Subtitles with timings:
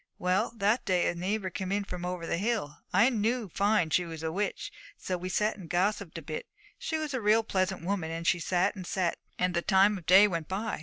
[0.17, 2.79] Well, that day a neighbour came in from over the hill.
[2.91, 6.47] I knew fine she was a witch; so we sat and gossiped a bit;
[6.79, 10.07] she was a real pleasant woman, and she sat and sat, and the time of
[10.07, 10.79] day went by.